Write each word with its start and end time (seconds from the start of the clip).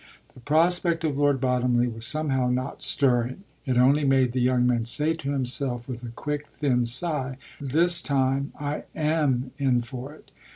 The 0.33 0.39
prospect 0.39 1.03
of 1.03 1.19
Lord 1.19 1.39
Bottomley 1.39 1.87
was 1.87 2.07
somehow 2.07 2.49
not 2.49 2.81
stirring; 2.81 3.43
it 3.67 3.77
only 3.77 4.03
made 4.03 4.31
the 4.31 4.41
young 4.41 4.65
man 4.65 4.85
say 4.85 5.13
to 5.13 5.29
himself 5.31 5.87
with 5.87 6.01
a 6.03 6.09
quick, 6.09 6.47
thin 6.47 6.85
sigh, 6.85 7.37
"This 7.59 8.01
time 8.01 8.51
I 8.59 8.85
am 8.95 9.51
in 9.59 9.81
for 9.83 10.11
it!" 10.15 10.31